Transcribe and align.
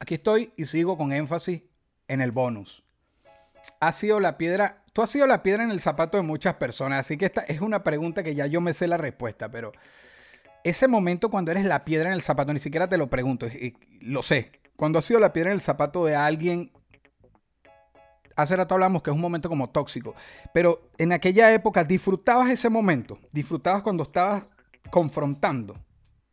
Aquí 0.00 0.14
estoy 0.14 0.52
y 0.56 0.64
sigo 0.64 0.96
con 0.96 1.12
énfasis 1.12 1.62
en 2.08 2.22
el 2.22 2.32
bonus. 2.32 2.82
Ha 3.80 3.92
sido 3.92 4.18
la 4.18 4.38
piedra, 4.38 4.82
tú 4.94 5.02
has 5.02 5.10
sido 5.10 5.26
la 5.26 5.42
piedra 5.42 5.62
en 5.62 5.70
el 5.70 5.78
zapato 5.78 6.16
de 6.16 6.22
muchas 6.22 6.54
personas, 6.54 7.00
así 7.00 7.18
que 7.18 7.26
esta 7.26 7.42
es 7.42 7.60
una 7.60 7.82
pregunta 7.82 8.22
que 8.22 8.34
ya 8.34 8.46
yo 8.46 8.62
me 8.62 8.72
sé 8.72 8.88
la 8.88 8.96
respuesta, 8.96 9.50
pero 9.50 9.72
ese 10.64 10.88
momento 10.88 11.30
cuando 11.30 11.50
eres 11.50 11.66
la 11.66 11.84
piedra 11.84 12.08
en 12.08 12.14
el 12.14 12.22
zapato, 12.22 12.52
ni 12.52 12.58
siquiera 12.60 12.88
te 12.88 12.96
lo 12.96 13.10
pregunto, 13.10 13.46
lo 14.00 14.22
sé. 14.22 14.52
Cuando 14.74 14.98
has 14.98 15.04
sido 15.04 15.20
la 15.20 15.34
piedra 15.34 15.50
en 15.50 15.56
el 15.56 15.60
zapato 15.60 16.06
de 16.06 16.16
alguien, 16.16 16.72
hace 18.36 18.56
rato 18.56 18.74
hablamos 18.74 19.02
que 19.02 19.10
es 19.10 19.14
un 19.14 19.20
momento 19.20 19.50
como 19.50 19.68
tóxico, 19.68 20.14
pero 20.54 20.90
en 20.96 21.12
aquella 21.12 21.52
época 21.52 21.84
disfrutabas 21.84 22.50
ese 22.50 22.70
momento, 22.70 23.18
disfrutabas 23.32 23.82
cuando 23.82 24.04
estabas 24.04 24.48
confrontando, 24.90 25.76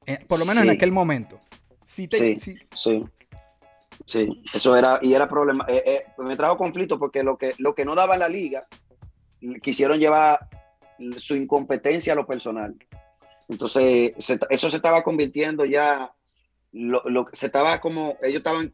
eh, 0.06 0.26
por 0.28 0.40
lo 0.40 0.46
menos 0.46 0.64
en 0.64 0.70
aquel 0.70 0.94
momento. 0.94 1.42
Sí, 1.86 2.08
sí, 2.12 2.40
sí, 2.40 3.06
sí. 4.06 4.42
eso 4.54 4.76
era, 4.76 5.00
y 5.02 5.14
era 5.14 5.28
problema, 5.28 5.66
eh, 5.68 5.84
eh, 5.86 6.04
me 6.18 6.36
trajo 6.36 6.58
conflicto 6.58 7.00
porque 7.00 7.24
lo 7.24 7.38
que, 7.38 7.54
lo 7.58 7.74
que 7.74 7.86
no 7.86 7.96
daba 7.96 8.18
la 8.18 8.30
liga, 8.30 8.68
quisieron 9.62 10.00
llevar 10.00 10.48
su 11.18 11.36
incompetencia 11.36 12.14
a 12.14 12.16
lo 12.16 12.26
personal. 12.26 12.76
Entonces, 13.50 14.12
eso 14.50 14.70
se 14.70 14.76
estaba 14.76 15.04
convirtiendo 15.04 15.64
ya, 15.66 16.12
lo, 16.74 17.02
lo, 17.06 17.28
se 17.32 17.46
estaba 17.46 17.80
como, 17.80 18.18
ellos 18.22 18.38
estaban, 18.38 18.74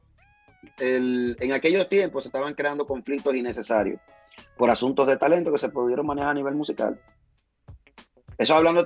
en 0.79 1.51
aquellos 1.51 1.87
tiempos 1.89 2.23
se 2.23 2.29
estaban 2.29 2.53
creando 2.53 2.87
conflictos 2.87 3.35
innecesarios 3.35 3.99
por 4.57 4.71
asuntos 4.71 5.05
de 5.07 5.17
talento 5.17 5.51
que 5.51 5.59
se 5.59 5.69
pudieron 5.69 6.05
manejar 6.05 6.31
a 6.31 6.33
nivel 6.33 6.55
musical. 6.55 6.99
Eso 8.37 8.55
hablando 8.55 8.85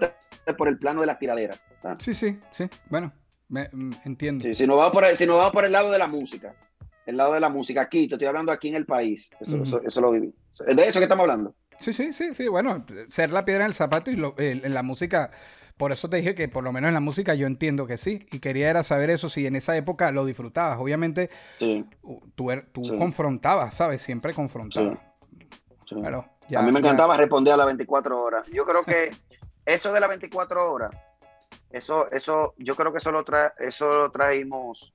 por 0.58 0.68
el 0.68 0.78
plano 0.78 1.02
de 1.02 1.08
las 1.08 1.20
tiraderas. 1.20 1.62
Sí, 2.00 2.14
sí, 2.14 2.40
sí. 2.52 2.70
Bueno, 2.90 3.14
me, 3.50 3.70
mm, 3.72 3.92
entiendo. 4.06 4.44
Sí, 4.44 4.54
si 4.54 4.68
nos 4.68 4.78
vamos 4.78 4.94
por 4.94 5.06
el, 5.06 5.16
si 5.16 5.26
vamos 5.26 5.52
por 5.52 5.66
el 5.66 5.72
lado 5.72 5.92
de 5.92 6.00
la 6.00 6.08
música, 6.08 6.56
el 7.06 7.18
lado 7.18 7.34
de 7.34 7.40
la 7.40 7.50
música, 7.50 7.82
aquí, 7.82 8.08
te 8.08 8.16
estoy 8.16 8.28
hablando 8.28 8.52
aquí 8.52 8.70
en 8.70 8.76
el 8.76 8.86
país. 8.86 9.30
Eso, 9.40 9.82
eso, 9.82 10.02
lo 10.02 10.12
viví. 10.12 10.34
¿De 10.66 10.88
eso 10.88 11.00
que 11.00 11.04
estamos 11.04 11.24
hablando? 11.24 11.56
Sí, 11.80 11.94
sí, 11.94 12.12
sí, 12.12 12.34
sí. 12.34 12.48
Bueno, 12.48 12.86
ser 13.10 13.32
la 13.32 13.46
piedra 13.46 13.64
en 13.64 13.68
el 13.68 13.74
zapato 13.74 14.12
y 14.12 14.22
en 14.38 14.74
la 14.74 14.84
música 14.84 15.32
por 15.78 15.92
eso 15.92 16.10
te 16.10 16.18
dije 16.18 16.34
que 16.34 16.50
por 16.50 16.64
lo 16.64 16.74
menos 16.74 16.88
en 16.88 16.96
la 16.96 17.00
música 17.00 17.36
yo 17.36 17.46
entiendo 17.46 17.86
que 17.86 17.98
sí. 17.98 18.28
Y 18.32 18.40
quería 18.40 18.70
era 18.70 18.84
saber 18.84 19.12
eso, 19.12 19.30
si 19.30 19.46
en 19.46 19.56
esa 19.56 19.78
época 19.78 20.12
lo 20.12 20.26
disfrutabas. 20.26 20.80
Obviamente 20.80 21.30
tú, 22.36 22.52
er, 22.52 22.68
tú 22.72 22.82
confrontabas, 22.98 23.76
¿sabes? 23.76 24.02
Siempre 24.02 24.34
confrontabas. 24.34 24.98
a 25.92 26.62
mí 26.64 26.72
me 26.72 26.80
encantaba 26.80 27.16
responder 27.16 27.54
a 27.54 27.58
las 27.58 27.68
24 27.68 28.20
horas. 28.20 28.48
Yo 28.52 28.66
creo 28.66 28.84
que 28.84 29.12
eso 29.66 29.94
de 29.94 30.00
las 30.00 30.10
24 30.10 30.72
horas, 30.72 30.92
eso, 31.70 32.10
eso, 32.12 32.54
yo 32.58 32.76
creo 32.76 32.92
que 32.92 33.00
eso 33.00 33.12
lo, 33.12 33.24
eso 33.60 33.88
lo 33.88 34.12
traímos. 34.12 34.94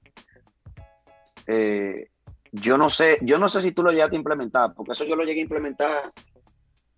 Eh, 1.47 2.11
yo 2.53 2.77
no 2.77 2.91
sé, 2.91 3.19
yo 3.23 3.39
no 3.39 3.49
sé 3.49 3.61
si 3.61 3.73
tú 3.73 3.83
lo 3.83 3.91
llegaste 3.91 4.17
a 4.17 4.19
implementar, 4.19 4.75
porque 4.75 4.93
eso 4.93 5.05
yo 5.05 5.17
lo 5.17 5.25
llegué 5.25 5.41
a 5.41 5.45
implementar 5.45 6.13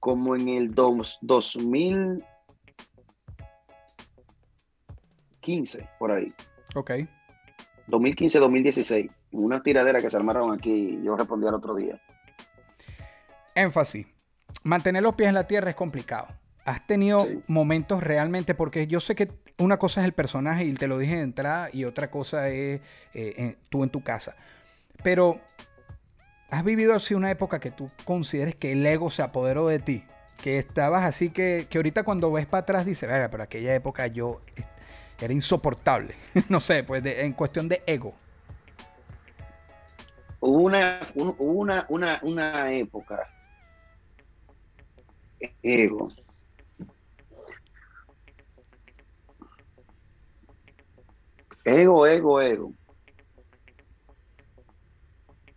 como 0.00 0.36
en 0.36 0.48
el 0.48 0.74
dos, 0.74 1.18
2000 1.22 2.24
15, 5.44 5.86
por 5.98 6.10
ahí. 6.10 6.32
Ok. 6.74 6.90
2015-2016. 7.88 9.10
Una 9.32 9.62
tiradera 9.62 10.00
que 10.00 10.08
se 10.08 10.16
armaron 10.16 10.52
aquí, 10.52 10.98
yo 11.04 11.16
respondí 11.16 11.46
al 11.46 11.54
otro 11.54 11.74
día. 11.74 12.00
Énfasis. 13.54 14.06
Mantener 14.62 15.02
los 15.02 15.14
pies 15.14 15.28
en 15.28 15.34
la 15.34 15.46
tierra 15.46 15.68
es 15.68 15.76
complicado. 15.76 16.28
Has 16.64 16.86
tenido 16.86 17.26
momentos 17.46 18.02
realmente, 18.02 18.54
porque 18.54 18.86
yo 18.86 19.00
sé 19.00 19.14
que 19.14 19.30
una 19.58 19.78
cosa 19.78 20.00
es 20.00 20.06
el 20.06 20.12
personaje 20.12 20.64
y 20.64 20.72
te 20.74 20.88
lo 20.88 20.98
dije 20.98 21.16
de 21.16 21.22
entrada, 21.22 21.68
y 21.72 21.84
otra 21.84 22.10
cosa 22.10 22.48
es 22.48 22.80
eh, 23.14 23.56
tú 23.68 23.84
en 23.84 23.90
tu 23.90 24.02
casa. 24.02 24.36
Pero 25.02 25.40
has 26.50 26.64
vivido 26.64 26.94
así 26.94 27.14
una 27.14 27.30
época 27.30 27.60
que 27.60 27.70
tú 27.70 27.90
consideres 28.04 28.54
que 28.54 28.72
el 28.72 28.86
ego 28.86 29.10
se 29.10 29.22
apoderó 29.22 29.66
de 29.66 29.78
ti. 29.78 30.04
Que 30.42 30.58
estabas 30.58 31.04
así 31.04 31.30
que, 31.30 31.66
que 31.70 31.78
ahorita 31.78 32.02
cuando 32.02 32.30
ves 32.32 32.46
para 32.46 32.62
atrás 32.62 32.84
dices, 32.84 33.08
verga, 33.08 33.28
pero 33.30 33.44
aquella 33.44 33.74
época 33.74 34.06
yo 34.08 34.40
era 35.20 35.32
insoportable. 35.32 36.14
no 36.48 36.60
sé, 36.60 36.84
pues 36.84 37.04
en 37.04 37.32
cuestión 37.32 37.68
de 37.68 37.82
ego. 37.86 38.14
Hubo 40.40 40.62
una, 40.62 41.00
una, 41.38 41.86
una, 41.88 42.18
una 42.22 42.72
época. 42.72 43.30
Ego. 45.62 46.12
Ego, 51.64 52.06
ego, 52.06 52.40
ego. 52.40 52.72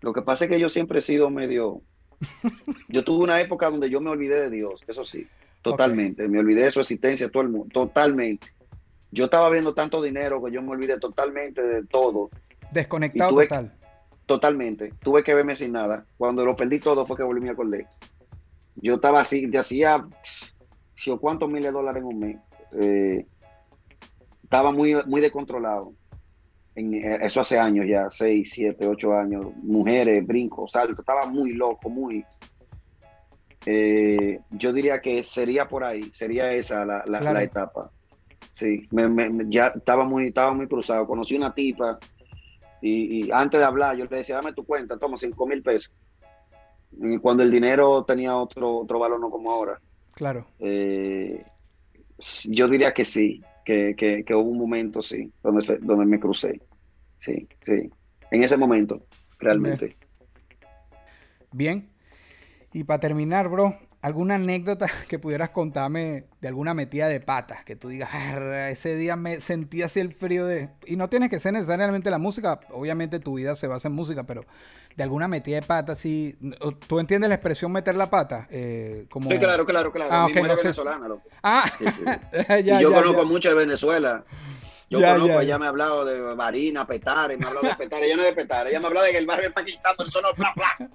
Lo 0.01 0.13
que 0.13 0.21
pasa 0.21 0.45
es 0.45 0.51
que 0.51 0.59
yo 0.59 0.69
siempre 0.69 0.99
he 0.99 1.01
sido 1.01 1.29
medio. 1.29 1.81
Yo 2.87 3.03
tuve 3.03 3.23
una 3.23 3.39
época 3.41 3.69
donde 3.69 3.91
yo 3.91 4.01
me 4.01 4.09
olvidé 4.09 4.41
de 4.41 4.49
Dios, 4.49 4.83
eso 4.87 5.05
sí, 5.05 5.27
totalmente. 5.61 6.27
Me 6.27 6.39
olvidé 6.39 6.63
de 6.63 6.71
su 6.71 6.79
existencia, 6.79 7.29
todo 7.29 7.43
el 7.43 7.49
mundo, 7.49 7.67
totalmente 7.71 8.47
yo 9.11 9.25
estaba 9.25 9.49
viendo 9.49 9.73
tanto 9.73 10.01
dinero 10.01 10.43
que 10.43 10.51
yo 10.51 10.61
me 10.61 10.71
olvidé 10.71 10.99
totalmente 10.99 11.61
de 11.61 11.83
todo. 11.85 12.29
Desconectado 12.71 13.35
total. 13.35 13.73
Totalmente. 14.25 14.93
Tuve 15.01 15.23
que 15.23 15.33
verme 15.33 15.55
sin 15.55 15.71
nada. 15.71 16.05
Cuando 16.17 16.45
lo 16.45 16.55
perdí 16.55 16.79
todo 16.79 17.05
fue 17.05 17.15
que 17.15 17.23
volví 17.23 17.41
a 17.41 17.45
me 17.45 17.49
acordé. 17.51 17.87
Yo 18.75 18.95
estaba 18.95 19.21
así, 19.21 19.49
te 19.49 19.57
hacía 19.57 20.05
cuántos 21.19 21.49
miles 21.49 21.65
de 21.65 21.71
dólares 21.71 22.01
en 22.01 22.07
un 22.07 22.19
mes. 22.19 22.37
Eh, 22.73 23.25
estaba 24.47 24.71
muy, 24.71 24.95
muy 25.05 25.19
descontrolado. 25.19 25.91
En, 26.73 26.93
eh, 26.93 27.19
eso 27.21 27.41
hace 27.41 27.59
años 27.59 27.85
ya, 27.85 28.09
seis, 28.09 28.51
siete, 28.53 28.87
ocho 28.87 29.13
años. 29.13 29.47
Mujeres, 29.61 30.25
brincos, 30.25 30.71
saltos. 30.71 30.99
Estaba 30.99 31.25
muy 31.25 31.51
loco, 31.51 31.89
muy. 31.89 32.23
Eh, 33.65 34.39
yo 34.51 34.71
diría 34.71 35.01
que 35.01 35.21
sería 35.25 35.67
por 35.67 35.83
ahí, 35.83 36.03
sería 36.13 36.53
esa 36.53 36.85
la, 36.85 37.03
la 37.05 37.43
etapa. 37.43 37.91
Sí, 38.53 38.87
ya 39.49 39.67
estaba 39.75 40.05
muy, 40.05 40.27
estaba 40.27 40.53
muy 40.53 40.67
cruzado. 40.67 41.05
Conocí 41.05 41.35
una 41.35 41.53
tipa 41.53 41.99
y, 42.81 43.29
antes 43.31 43.59
de 43.59 43.65
hablar 43.65 43.97
yo 43.97 44.05
le 44.05 44.17
decía, 44.17 44.37
dame 44.37 44.53
tu 44.53 44.63
cuenta, 44.63 44.97
toma 44.97 45.17
cinco 45.17 45.45
mil 45.45 45.61
pesos. 45.61 45.93
Y 47.01 47.17
cuando 47.17 47.43
el 47.43 47.51
dinero 47.51 48.05
tenía 48.05 48.37
otro, 48.37 48.77
otro 48.77 48.97
valor, 48.97 49.19
no 49.19 49.29
como 49.29 49.51
ahora. 49.51 49.77
Claro. 50.15 50.47
Eh, 50.59 51.43
yo 52.45 52.67
diría 52.67 52.93
que 52.93 53.03
sí, 53.03 53.43
que, 53.67 54.23
que, 54.25 54.33
hubo 54.33 54.49
un 54.49 54.57
momento, 54.57 55.01
sí, 55.01 55.29
donde, 55.43 55.77
donde 55.81 56.05
me 56.05 56.19
crucé. 56.21 56.61
Sí, 57.19 57.49
sí. 57.65 57.89
En 58.31 58.43
ese 58.43 58.55
momento, 58.55 59.03
realmente. 59.39 59.97
Bien. 61.51 61.89
Y 62.71 62.85
para 62.85 63.01
terminar, 63.01 63.49
bro, 63.49 63.77
¿Alguna 64.01 64.35
anécdota 64.35 64.87
que 65.09 65.19
pudieras 65.19 65.49
contarme 65.49 66.25
de 66.39 66.47
alguna 66.47 66.73
metida 66.73 67.07
de 67.07 67.19
patas? 67.19 67.63
Que 67.65 67.75
tú 67.75 67.89
digas, 67.89 68.09
ese 68.69 68.95
día 68.95 69.15
me 69.15 69.41
sentí 69.41 69.81
así 69.81 69.99
el 69.99 70.13
frío 70.13 70.45
de... 70.45 70.69
Y 70.85 70.95
no 70.95 71.09
tienes 71.09 71.29
que 71.29 71.39
ser 71.39 71.53
necesariamente 71.53 72.11
la 72.11 72.19
música, 72.19 72.59
obviamente 72.69 73.19
tu 73.19 73.35
vida 73.35 73.55
se 73.55 73.67
basa 73.67 73.87
en 73.87 73.95
música, 73.95 74.23
pero 74.23 74.45
de 74.95 75.03
alguna 75.03 75.27
metida 75.27 75.55
de 75.55 75.61
patas, 75.63 75.99
sí. 75.99 76.37
¿Tú 76.87 76.99
entiendes 76.99 77.29
la 77.29 77.35
expresión 77.35 77.71
meter 77.71 77.95
la 77.95 78.09
pata? 78.09 78.47
Eh, 78.51 79.07
como... 79.09 79.29
Sí, 79.31 79.39
claro, 79.39 79.65
claro, 79.65 79.91
claro. 79.91 80.11
Ah, 80.11 80.25
okay, 80.25 80.41
venezolana. 80.41 81.07
Ah, 81.43 81.71
y 82.59 82.81
yo 82.81 82.93
conozco 82.93 83.25
mucho 83.25 83.49
de 83.49 83.55
Venezuela. 83.55 84.23
Yo 84.89 85.01
conozco, 85.01 85.41
ella 85.41 85.59
me 85.59 85.65
ha 85.65 85.69
hablado 85.69 86.05
de 86.05 86.35
Marina, 86.35 86.87
Petare, 86.87 87.35
me 87.37 87.45
ha 87.45 87.49
hablado 87.49 87.67
de 87.67 87.75
Petare, 87.75 88.05
ella 88.05 88.15
no 88.15 88.21
es 88.21 88.29
de 88.29 88.41
Petare, 88.41 88.69
ella 88.69 88.79
me 88.79 88.85
ha 88.85 88.87
hablado 88.87 89.05
de 89.05 89.11
que 89.11 89.17
el 89.17 89.25
barrio 89.25 89.49
está 89.49 89.65
quitando 89.65 90.03
el 90.03 90.11
sonoro, 90.11 90.33
plan, 90.35 90.53
plan. 90.53 90.91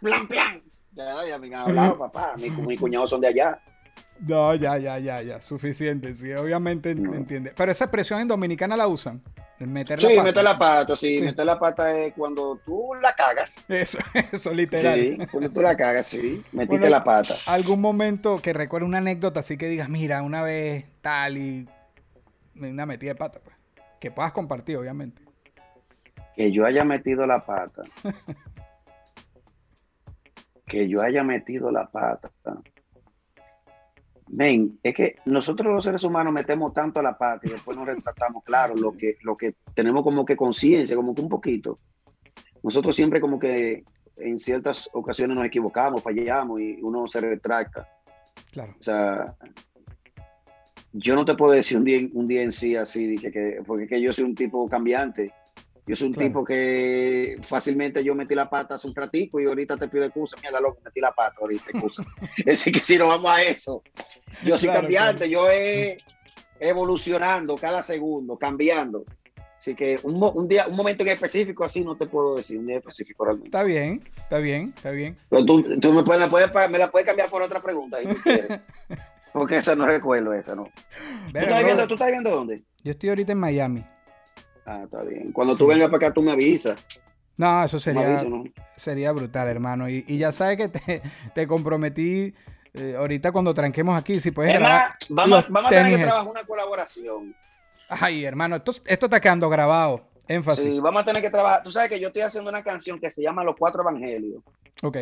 Plan, 0.00 0.26
plan. 0.26 0.71
Ya, 0.92 1.26
ya 1.26 1.38
me 1.38 1.48
han 1.48 1.54
hablado, 1.54 1.98
papá. 1.98 2.34
Mi, 2.36 2.50
mi 2.50 2.76
cuñados 2.76 3.10
son 3.10 3.20
de 3.20 3.28
allá. 3.28 3.60
No, 4.20 4.54
ya, 4.54 4.78
ya, 4.78 4.98
ya, 4.98 5.20
ya. 5.20 5.40
Suficiente, 5.40 6.14
sí, 6.14 6.32
obviamente 6.32 6.90
entiende. 6.90 7.52
Pero 7.56 7.72
esa 7.72 7.84
expresión 7.84 8.20
en 8.20 8.28
dominicana 8.28 8.76
la 8.76 8.86
usan. 8.86 9.20
Meter 9.58 10.00
sí, 10.00 10.20
meter 10.20 10.42
la 10.42 10.58
pata, 10.58 10.96
sí, 10.96 11.20
Meter 11.22 11.46
la 11.46 11.56
pata 11.58 11.96
es 11.96 12.12
cuando 12.14 12.58
tú 12.64 12.90
la 13.00 13.14
cagas. 13.14 13.64
Eso, 13.68 13.98
eso, 14.32 14.52
literal. 14.52 14.98
Sí, 14.98 15.18
cuando 15.30 15.50
tú 15.50 15.62
la 15.62 15.76
cagas, 15.76 16.06
sí. 16.06 16.42
Metiste 16.52 16.90
la 16.90 17.04
pata. 17.04 17.34
¿Algún 17.46 17.80
momento 17.80 18.38
que 18.38 18.52
recuerde 18.52 18.86
una 18.86 18.98
anécdota 18.98 19.40
así 19.40 19.56
que 19.56 19.68
digas, 19.68 19.88
mira, 19.88 20.22
una 20.22 20.42
vez 20.42 20.86
tal 21.00 21.38
y 21.38 21.68
una 22.56 22.86
metida 22.86 23.10
de 23.10 23.16
pata, 23.16 23.40
pues? 23.42 23.56
Que 24.00 24.10
puedas 24.10 24.32
compartir, 24.32 24.76
obviamente. 24.76 25.22
Que 26.34 26.50
yo 26.50 26.64
haya 26.64 26.84
metido 26.84 27.26
la 27.26 27.44
pata. 27.44 27.82
que 30.66 30.88
yo 30.88 31.02
haya 31.02 31.22
metido 31.22 31.70
la 31.70 31.86
pata. 31.86 32.30
Ven, 34.28 34.78
es 34.82 34.94
que 34.94 35.16
nosotros 35.26 35.72
los 35.72 35.84
seres 35.84 36.04
humanos 36.04 36.32
metemos 36.32 36.72
tanto 36.72 37.02
la 37.02 37.18
pata 37.18 37.46
y 37.46 37.50
después 37.50 37.76
nos 37.76 37.86
retratamos, 37.86 38.42
claro, 38.44 38.74
lo 38.74 38.96
que, 38.96 39.16
lo 39.22 39.36
que 39.36 39.56
tenemos 39.74 40.02
como 40.02 40.24
que 40.24 40.36
conciencia, 40.36 40.96
como 40.96 41.14
que 41.14 41.20
un 41.20 41.28
poquito. 41.28 41.78
Nosotros 42.62 42.96
siempre 42.96 43.20
como 43.20 43.38
que 43.38 43.84
en 44.16 44.38
ciertas 44.38 44.88
ocasiones 44.92 45.36
nos 45.36 45.44
equivocamos, 45.44 46.02
fallamos 46.02 46.60
y 46.60 46.78
uno 46.80 47.06
se 47.06 47.20
retracta. 47.20 47.86
Claro. 48.52 48.74
O 48.78 48.82
sea, 48.82 49.34
yo 50.92 51.14
no 51.14 51.24
te 51.24 51.34
puedo 51.34 51.52
decir 51.52 51.76
un 51.76 51.84
día, 51.84 52.08
un 52.12 52.26
día 52.26 52.42
en 52.42 52.52
sí 52.52 52.76
así, 52.76 53.16
que, 53.16 53.62
porque 53.66 53.86
que 53.86 54.00
yo 54.00 54.12
soy 54.12 54.24
un 54.24 54.34
tipo 54.34 54.68
cambiante 54.68 55.32
Yo 55.86 55.96
soy 55.96 56.08
un 56.08 56.14
tipo 56.14 56.44
que 56.44 57.38
fácilmente 57.42 58.04
yo 58.04 58.14
metí 58.14 58.34
la 58.34 58.48
pata 58.48 58.76
hace 58.76 58.86
un 58.86 58.94
ratico 58.94 59.40
y 59.40 59.46
ahorita 59.46 59.76
te 59.76 59.88
pido 59.88 60.04
excusa. 60.04 60.36
Mira, 60.42 60.60
loco, 60.60 60.78
metí 60.84 61.00
la 61.00 61.12
pata 61.12 61.36
ahorita, 61.40 61.70
excusa. 61.70 62.04
es 62.38 62.44
decir, 62.44 62.72
que 62.72 62.80
si 62.80 62.96
no 62.98 63.08
vamos 63.08 63.30
a 63.30 63.42
eso. 63.42 63.82
Yo 64.44 64.56
soy 64.56 64.68
cambiante, 64.68 65.28
yo 65.28 65.50
he 65.50 65.98
evolucionando 66.60 67.56
cada 67.56 67.82
segundo, 67.82 68.36
cambiando. 68.36 69.04
Así 69.58 69.76
que 69.76 69.98
un, 70.02 70.48
día, 70.48 70.66
un 70.66 70.76
momento 70.76 71.04
en 71.04 71.10
específico 71.10 71.64
así 71.64 71.84
no 71.84 71.96
te 71.96 72.06
puedo 72.06 72.36
decir, 72.36 72.58
un 72.58 72.66
día 72.66 72.78
específico 72.78 73.24
realmente. 73.24 73.48
Está 73.48 73.62
bien, 73.62 74.02
está 74.16 74.38
bien, 74.38 74.72
está 74.76 74.90
bien. 74.90 75.16
Pero 75.28 75.44
tú, 75.44 75.62
me, 75.92 76.02
puedes, 76.02 76.30
me, 76.68 76.78
la 76.78 76.90
puedes 76.90 77.06
cambiar 77.06 77.28
por 77.28 77.42
otra 77.42 77.62
pregunta, 77.62 77.98
Porque 79.32 79.58
esa 79.58 79.76
no 79.76 79.86
recuerdo, 79.86 80.34
esa 80.34 80.54
no. 80.54 80.64
¿Tú, 81.32 81.38
estás 81.38 81.58
viviendo, 81.58 81.86
¿Tú 81.86 81.94
estás 81.94 82.08
viviendo 82.08 82.30
dónde? 82.30 82.64
Yo 82.82 82.90
estoy 82.90 83.10
ahorita 83.10 83.32
en 83.32 83.38
Miami. 83.38 83.84
Ah, 84.64 84.82
está 84.84 85.02
bien. 85.02 85.32
Cuando 85.32 85.56
tú 85.56 85.66
vengas 85.66 85.88
para 85.88 86.06
acá, 86.06 86.14
tú 86.14 86.22
me 86.22 86.32
avisas. 86.32 86.84
No, 87.36 87.64
eso 87.64 87.78
sería, 87.78 88.24
sería 88.76 89.12
brutal, 89.12 89.48
hermano. 89.48 89.88
Y, 89.88 90.18
ya 90.18 90.32
sabes 90.32 90.58
que 90.58 91.02
te, 91.34 91.46
comprometí 91.46 92.34
eh, 92.74 92.94
ahorita 92.96 93.32
cuando 93.32 93.54
tranquemos 93.54 93.98
aquí. 93.98 94.20
Si 94.20 94.30
puedes 94.30 94.60
vamos, 95.10 95.46
vamos 95.48 95.66
a 95.66 95.68
tener 95.74 95.96
que 95.96 96.04
trabajar 96.04 96.30
una 96.30 96.44
colaboración. 96.44 97.34
Ay, 97.88 98.24
hermano, 98.24 98.56
esto, 98.56 98.72
esto 98.86 99.06
está 99.06 99.20
quedando 99.20 99.48
grabado. 99.48 100.02
Énfasis. 100.28 100.64
Sí, 100.64 100.80
vamos 100.80 101.02
a 101.02 101.04
tener 101.04 101.20
que 101.20 101.30
trabajar. 101.30 101.62
Tú 101.62 101.70
sabes 101.70 101.90
que 101.90 102.00
yo 102.00 102.08
estoy 102.08 102.22
haciendo 102.22 102.48
una 102.48 102.62
canción 102.62 103.00
que 103.00 103.10
se 103.10 103.22
llama 103.22 103.44
Los 103.44 103.56
Cuatro 103.58 103.82
Evangelios. 103.82 104.42
Ok. 104.82 104.96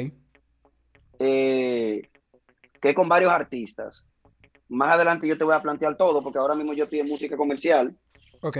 Eh, 1.18 2.08
que 2.80 2.88
es 2.88 2.94
con 2.94 3.08
varios 3.08 3.30
artistas. 3.30 4.06
Más 4.68 4.92
adelante 4.94 5.28
yo 5.28 5.36
te 5.36 5.44
voy 5.44 5.54
a 5.54 5.60
plantear 5.60 5.96
todo, 5.96 6.22
porque 6.22 6.38
ahora 6.38 6.54
mismo 6.54 6.72
yo 6.72 6.84
estoy 6.84 7.00
en 7.00 7.08
música 7.08 7.36
comercial. 7.36 7.94
Ok. 8.40 8.58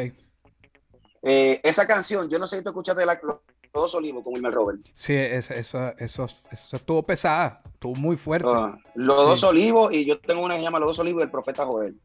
Eh, 1.22 1.61
esa 1.62 1.87
canción, 1.87 2.28
yo 2.31 2.38
no 2.38 2.46
sé 2.46 2.58
si 2.58 2.62
tú 2.62 2.70
escuchaste 2.70 3.05
la, 3.05 3.19
Los 3.22 3.38
Dos 3.72 3.94
Olivos 3.94 4.25
con 4.25 4.32
Wilmer 4.32 4.52
Robert. 4.52 4.81
Sí, 4.94 5.14
eso, 5.14 5.55
eso, 5.55 5.93
eso, 5.99 6.26
estuvo 6.76 7.02
pesada, 7.02 7.62
estuvo 7.72 7.94
muy 7.94 8.17
fuerte. 8.17 8.49
Ah, 8.50 8.76
los 8.94 9.17
Dos 9.17 9.44
Olivos, 9.44 9.93
y 9.93 10.06
yo 10.06 10.19
tengo 10.20 10.43
una 10.43 10.55
que 10.55 10.61
se 10.61 10.64
llama 10.64 10.78
Los 10.78 10.88
Dos 10.88 10.99
Olivos 11.00 11.22
del 11.22 11.31
Profeta 11.31 11.67
Joel. 11.67 11.99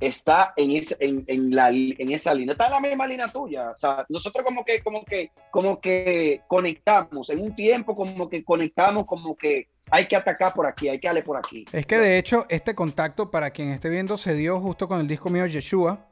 Está 0.00 0.52
en, 0.56 0.72
en, 0.72 1.24
en, 1.28 1.54
la, 1.54 1.70
en 1.70 2.10
esa 2.10 2.34
línea, 2.34 2.52
está 2.52 2.66
en 2.66 2.72
la 2.72 2.80
misma 2.80 3.06
línea 3.06 3.28
tuya. 3.28 3.70
O 3.70 3.76
sea, 3.76 4.04
nosotros 4.08 4.44
como 4.44 4.64
que, 4.64 4.82
como 4.82 5.04
que, 5.04 5.30
como 5.50 5.80
que 5.80 6.42
conectamos, 6.48 7.30
en 7.30 7.40
un 7.40 7.54
tiempo 7.54 7.94
como 7.94 8.28
que 8.28 8.44
conectamos, 8.44 9.06
como 9.06 9.36
que 9.36 9.68
hay 9.90 10.06
que 10.06 10.16
atacar 10.16 10.54
por 10.54 10.66
aquí, 10.66 10.88
hay 10.88 10.98
que 10.98 11.06
darle 11.06 11.22
por 11.22 11.36
aquí. 11.36 11.64
Es 11.72 11.86
que 11.86 11.98
de 11.98 12.18
hecho, 12.18 12.46
este 12.48 12.74
contacto, 12.74 13.30
para 13.30 13.52
quien 13.52 13.68
esté 13.68 13.90
viendo, 13.90 14.18
se 14.18 14.34
dio 14.34 14.60
justo 14.60 14.88
con 14.88 15.00
el 15.00 15.06
disco 15.06 15.30
mío 15.30 15.46
Yeshua 15.46 16.11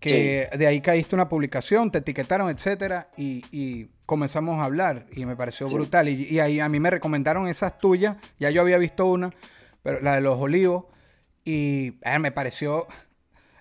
que 0.00 0.48
de 0.56 0.66
ahí 0.66 0.80
caíste 0.80 1.14
una 1.14 1.28
publicación, 1.28 1.90
te 1.90 1.98
etiquetaron, 1.98 2.50
etcétera, 2.50 3.10
y, 3.16 3.88
comenzamos 4.06 4.58
a 4.60 4.64
hablar 4.64 5.04
y 5.12 5.26
me 5.26 5.36
pareció 5.36 5.68
brutal. 5.68 6.08
Y, 6.08 6.40
ahí 6.40 6.60
a 6.60 6.68
mí 6.68 6.80
me 6.80 6.90
recomendaron 6.90 7.46
esas 7.48 7.78
tuyas, 7.78 8.16
ya 8.38 8.50
yo 8.50 8.62
había 8.62 8.78
visto 8.78 9.06
una, 9.06 9.34
pero 9.82 10.00
la 10.00 10.14
de 10.14 10.20
los 10.20 10.38
olivos, 10.38 10.84
y 11.44 11.94
eh, 12.02 12.18
me 12.18 12.30
pareció 12.30 12.86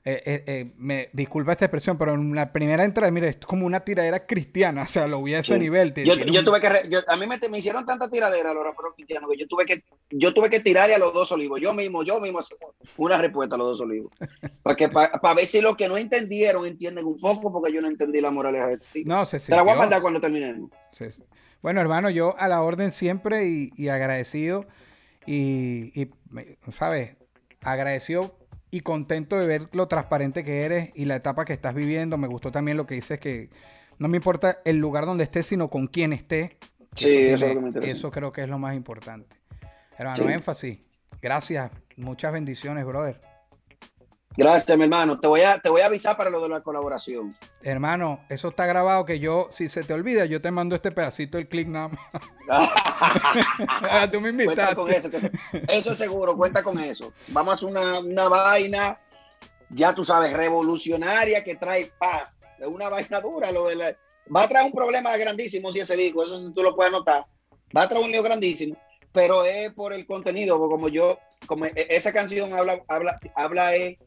eh, 0.10 0.24
eh, 0.26 0.44
eh, 0.48 0.72
me 0.78 1.10
disculpa 1.12 1.52
esta 1.52 1.66
expresión, 1.66 1.98
pero 1.98 2.14
en 2.14 2.34
la 2.34 2.54
primera 2.54 2.86
entrada, 2.86 3.12
mire, 3.12 3.28
es 3.28 3.38
como 3.46 3.66
una 3.66 3.82
tiradera 3.82 4.26
cristiana, 4.26 4.84
o 4.84 4.88
sea, 4.88 5.06
lo 5.06 5.22
vi 5.22 5.34
a 5.34 5.40
ese 5.40 5.60
nivel. 5.60 5.94
yo, 5.94 6.46
tuve 6.46 6.62
que, 6.62 6.68
a 7.06 7.16
mí 7.18 7.28
me, 7.28 7.38
me, 7.50 7.58
hicieron 7.58 7.86
tanta 7.86 8.10
tiradera 8.10 8.54
los 8.54 8.64
raperos 8.64 8.94
cristianos 8.96 9.30
que 9.30 9.38
yo 9.38 9.48
tuve 9.48 9.66
que, 9.66 9.84
yo 10.12 10.34
tuve 10.34 10.50
que 10.50 10.62
tirarle 10.62 10.96
a 10.96 10.98
los 10.98 11.14
dos 11.14 11.30
olivos, 11.34 11.60
yo 11.60 11.74
mismo, 11.74 12.04
yo 12.04 12.22
mismo 12.22 12.40
una 12.96 13.18
respuesta 13.18 13.56
a 13.56 13.58
los 13.58 13.68
dos 13.68 13.82
olivos, 13.82 14.14
para 14.64 14.78
que 14.78 14.88
para 14.88 15.34
ver 15.34 15.46
si 15.46 15.60
los 15.60 15.76
que 15.76 15.90
no 15.90 15.98
entendieron 15.98 16.66
entienden 16.66 17.06
un 17.06 17.20
poco, 17.20 17.52
porque 17.52 17.74
yo 17.74 17.82
no 17.82 17.90
entendí 17.90 18.22
la 18.22 18.32
moraleja 18.32 18.68
de 18.68 18.74
este 18.76 19.04
No, 19.04 19.26
se 19.26 19.42
Te 19.42 19.58
la 19.58 19.62
voy 19.62 19.74
a 19.74 19.76
mandar 19.76 20.02
cuando 20.02 20.22
terminemos. 20.22 20.72
Bueno, 21.62 21.82
hermano, 21.82 22.10
yo 22.10 22.34
a 22.40 22.48
la 22.48 22.62
orden 22.62 22.92
siempre 22.92 23.46
y, 23.46 23.90
agradecido 23.90 24.68
y, 25.26 25.92
y 26.02 26.10
¿sabes? 26.72 27.18
Agradecido 27.60 28.38
y 28.72 28.82
contento 28.82 29.40
de 29.40 29.48
ver 29.48 29.70
lo 29.74 29.88
transparente 29.88 30.44
que 30.44 30.64
eres 30.64 30.92
y 30.96 31.06
la 31.06 31.16
etapa 31.16 31.46
que 31.46 31.54
estás 31.54 31.74
viviendo. 31.74 32.18
Me 32.18 32.28
gustó 32.28 32.52
también 32.52 32.78
lo 32.78 32.86
que 32.86 32.96
dices 32.96 33.20
que 33.20 33.50
no 34.00 34.08
me 34.08 34.18
importa 34.18 34.60
el 34.66 34.78
lugar 34.78 35.06
donde 35.06 35.24
estés, 35.24 35.48
sino 35.48 35.70
con 35.70 35.88
quién 35.88 36.14
estés. 36.14 36.52
Sí, 36.96 37.28
eso, 37.28 37.46
eso, 37.82 38.12
creo 38.12 38.32
que 38.32 38.42
es 38.42 38.50
lo 38.50 38.58
más 38.58 38.76
importante. 38.76 39.38
Hermano, 39.98 40.30
énfasis. 40.30 40.80
Gracias. 41.22 41.72
Muchas 41.96 42.34
bendiciones, 42.34 42.86
brother. 42.86 43.22
Gracias, 44.38 44.78
mi 44.78 44.84
hermano. 44.84 45.20
Te 45.20 45.28
voy 45.28 45.42
a, 45.42 45.60
te 45.60 45.68
voy 45.68 45.82
a 45.82 45.88
avisar 45.88 46.16
para 46.16 46.30
lo 46.30 46.40
de 46.42 46.50
la 46.50 46.62
colaboración. 46.62 47.36
Hermano, 47.64 48.24
eso 48.30 48.50
está 48.50 48.68
grabado 48.68 49.04
que 49.04 49.20
yo, 49.20 49.48
si 49.50 49.68
se 49.68 49.84
te 49.84 49.94
olvida, 49.94 50.26
yo 50.26 50.40
te 50.40 50.52
mando 50.52 50.76
este 50.76 50.92
pedacito 50.92 51.38
del 51.38 51.50
click 51.50 51.68
nada 51.68 51.90
más. 51.90 52.00
Tú 54.12 54.22
me 54.22 54.30
invitaste. 54.30 54.76
con 54.76 54.92
eso, 54.92 55.10
eso 55.68 55.92
es 55.92 55.98
seguro, 55.98 56.38
cuenta 56.38 56.62
con 56.62 56.80
eso. 56.80 57.12
Vamos 57.30 57.52
a 57.52 57.56
hacer 57.56 57.70
una, 57.70 58.00
una 58.00 58.30
vaina, 58.30 59.00
ya 59.70 59.96
tú 59.96 60.06
sabes, 60.06 60.32
revolucionaria 60.34 61.44
que 61.44 61.56
trae 61.56 61.92
paz. 61.98 62.42
Es 62.60 62.68
una 62.68 62.90
vaina 62.90 63.20
dura. 63.20 63.52
Lo 63.52 63.66
de 63.68 63.98
va 64.34 64.44
a 64.44 64.48
traer 64.48 64.68
un 64.68 64.72
problema 64.72 65.18
grandísimo 65.18 65.72
si 65.72 65.80
ese 65.80 65.96
disco, 65.96 66.24
eso 66.24 66.52
tú 66.54 66.62
lo 66.62 66.76
puedes 66.76 66.92
notar. 66.92 67.26
Va 67.76 67.84
a 67.84 67.90
traer 67.90 68.06
un 68.06 68.12
lío 68.12 68.22
grandísimo, 68.22 68.78
pero 69.12 69.44
es 69.46 69.74
por 69.74 69.94
el 69.94 70.06
contenido, 70.06 70.60
como 70.60 70.90
yo, 70.90 71.18
como 71.48 71.66
e, 71.66 71.74
esa 71.90 72.14
canción 72.14 72.54
habla, 72.54 72.84
habla, 72.88 73.20
habla 73.36 73.76
es 73.76 73.98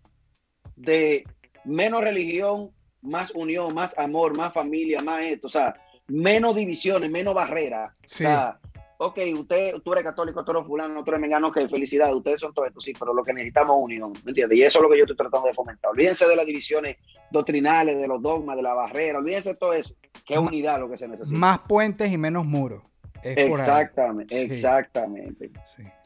de 0.80 1.24
menos 1.64 2.02
religión, 2.02 2.70
más 3.02 3.30
unión, 3.32 3.74
más 3.74 3.96
amor, 3.98 4.36
más 4.36 4.52
familia, 4.52 5.02
más 5.02 5.22
esto, 5.22 5.46
o 5.46 5.50
sea, 5.50 5.74
menos 6.08 6.54
divisiones, 6.54 7.10
menos 7.10 7.34
barreras. 7.34 7.92
O 8.04 8.08
sea, 8.08 8.58
ok, 8.98 9.18
usted, 9.38 9.74
tú 9.82 9.92
eres 9.92 10.04
católico, 10.04 10.44
tú 10.44 10.52
eres 10.52 10.66
fulano, 10.66 11.04
tú 11.04 11.10
eres 11.10 11.20
mengano, 11.20 11.48
ok, 11.48 11.68
felicidad, 11.68 12.14
ustedes 12.14 12.40
son 12.40 12.52
todo 12.52 12.66
esto, 12.66 12.80
sí, 12.80 12.92
pero 12.98 13.14
lo 13.14 13.22
que 13.22 13.32
necesitamos 13.32 13.76
es 13.78 13.84
unión, 13.84 14.12
¿me 14.24 14.30
entiendes? 14.30 14.58
Y 14.58 14.62
eso 14.62 14.78
es 14.78 14.82
lo 14.82 14.90
que 14.90 14.98
yo 14.98 15.04
estoy 15.04 15.16
tratando 15.16 15.48
de 15.48 15.54
fomentar. 15.54 15.90
Olvídense 15.90 16.26
de 16.26 16.36
las 16.36 16.46
divisiones 16.46 16.96
doctrinales, 17.30 17.98
de 17.98 18.08
los 18.08 18.20
dogmas, 18.20 18.56
de 18.56 18.62
la 18.62 18.74
barrera, 18.74 19.18
olvídense 19.18 19.50
de 19.50 19.56
todo 19.56 19.72
eso, 19.72 19.94
que 20.24 20.34
es 20.34 20.40
unidad 20.40 20.80
lo 20.80 20.90
que 20.90 20.96
se 20.96 21.08
necesita. 21.08 21.38
Más 21.38 21.60
puentes 21.60 22.10
y 22.10 22.18
menos 22.18 22.44
muros. 22.44 22.82
exactamente, 23.22 24.42
exactamente. 24.42 25.50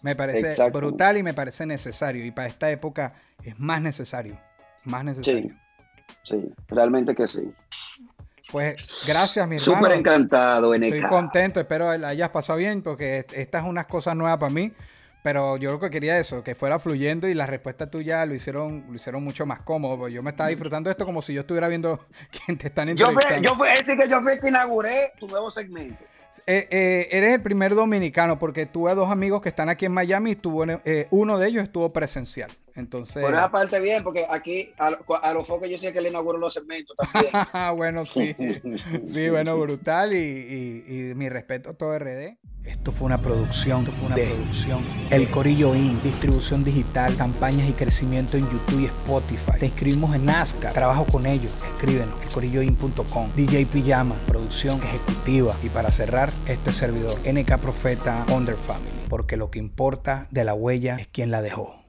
Me 0.03 0.17
parece 0.17 0.71
brutal 0.71 1.17
y 1.17 1.23
me 1.23 1.33
parece 1.33 1.65
necesario. 1.65 2.25
Y 2.25 2.33
para 2.33 2.49
esta 2.49 2.71
época 2.71 3.15
es 3.43 3.59
más 3.59 3.81
necesario 3.81 4.39
más 4.85 5.05
necesario. 5.05 5.55
Sí, 6.23 6.53
realmente 6.69 7.15
que 7.15 7.27
sí. 7.27 7.53
Pues 8.51 9.05
gracias, 9.09 9.49
mi 9.49 9.57
hermano. 9.57 9.77
Súper 9.77 9.93
encantado, 9.99 10.75
NK. 10.77 10.85
Estoy 10.85 11.03
contento, 11.03 11.61
espero 11.61 11.97
la 11.97 12.09
hayas 12.09 12.31
pasado 12.31 12.59
bien, 12.59 12.83
porque 12.83 13.27
estas 13.33 13.63
son 13.63 13.71
unas 13.71 13.87
cosas 13.87 14.15
nuevas 14.15 14.39
para 14.39 14.53
mí. 14.53 14.73
Pero 15.25 15.57
yo 15.57 15.73
lo 15.73 15.81
que 15.81 15.89
quería 15.89 16.19
eso, 16.19 16.45
que 16.45 16.55
fuera 16.55 16.79
fluyendo 16.79 17.27
y 17.27 17.33
la 17.33 17.47
respuesta 17.47 17.91
tuya 17.91 18.27
lo 18.27 18.35
hicieron, 18.35 18.85
lo 18.91 18.95
hicieron 18.95 19.25
mucho 19.25 19.47
más 19.47 19.63
cómodo. 19.63 20.07
Yo 20.09 20.23
me 20.23 20.31
estaba 20.31 20.51
disfrutando 20.51 20.91
esto 20.91 21.07
como 21.07 21.23
si 21.23 21.33
yo 21.33 21.41
estuviera 21.41 21.67
viendo 21.67 21.99
quién 22.45 22.59
te 22.59 22.67
están 22.67 22.91
entrevistando. 22.91 23.41
Yo 23.41 23.55
fui, 23.55 23.67
yo 23.67 23.85
fui, 23.85 23.97
que 23.97 24.09
yo 24.09 24.21
fui 24.21 24.39
que 24.39 24.49
inauguré 24.49 25.13
tu 25.19 25.27
nuevo 25.27 25.51
segmento. 25.51 26.05
Eh, 26.47 26.69
eh, 26.71 27.09
eres 27.11 27.33
el 27.37 27.43
primer 27.43 27.75
dominicano 27.75 28.39
porque 28.39 28.67
tuve 28.67 28.95
dos 28.95 29.11
amigos 29.11 29.41
que 29.41 29.49
están 29.49 29.71
aquí 29.71 29.87
en 29.87 29.93
Miami 29.93 30.33
y 30.33 30.37
tuvo, 30.37 30.67
eh, 30.67 31.07
uno 31.11 31.39
de 31.39 31.49
ellos 31.49 31.65
estuvo 31.65 31.91
presencial. 31.91 32.51
Entonces. 32.77 33.23
Por 33.23 33.35
esa 33.35 33.51
parte 33.51 33.81
bien, 33.81 34.03
porque 34.03 34.27
aquí 34.29 34.71
a, 34.79 34.91
los 35.33 35.47
focos 35.47 35.69
yo 35.69 35.79
sé 35.79 35.93
que 35.93 36.01
le 36.01 36.09
inauguro 36.11 36.39
los 36.39 36.55
segmentos 36.55 36.97
también. 36.97 37.33
bueno, 37.77 38.05
sí. 38.05 38.35
sí, 39.07 39.31
bueno, 39.31 39.59
brutal. 39.59 40.13
Y, 40.13 41.13
mi 41.15 41.29
respeto 41.29 41.71
a 41.71 41.75
todo 41.75 41.97
RD. 41.99 42.37
Esto 42.65 42.93
fue 42.93 43.05
una 43.05 43.19
producción, 43.19 43.81
esto 43.81 43.93
fue 43.93 44.07
una 44.07 44.17
producción. 44.17 44.83
El 45.11 45.31
Corillo 45.31 45.75
In, 45.75 46.03
distribución 46.03 46.65
digital, 46.65 47.15
campañas 47.15 47.69
y 47.69 47.73
crecimiento 47.73 48.39
en 48.39 48.45
YouTube 48.45 48.81
y 48.81 48.85
Spotify. 48.87 49.59
Te 49.61 49.67
inscribimos 49.67 50.15
en 50.15 50.25
Nazca, 50.25 50.73
trabajo 50.73 51.05
con 51.05 51.27
ellos. 51.27 51.55
Escríbenos, 51.75 52.23
elcorilloin.com. 52.23 53.31
DJ 53.37 53.67
Pijama, 53.67 54.17
producción 54.27 54.83
ejecutiva. 54.83 55.55
Y 55.63 55.69
para 55.69 55.93
cerrar, 55.93 56.31
este 56.47 56.73
servidor, 56.73 57.21
NK 57.31 57.59
Profeta 57.59 58.25
Under 58.33 58.57
Family. 58.57 58.91
Porque 59.11 59.37
lo 59.37 59.51
que 59.51 59.59
importa 59.59 60.27
de 60.31 60.45
la 60.45 60.55
huella 60.55 60.97
es 60.97 61.07
quien 61.07 61.31
la 61.31 61.43
dejó. 61.43 61.83